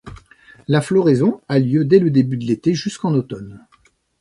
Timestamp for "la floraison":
0.67-1.41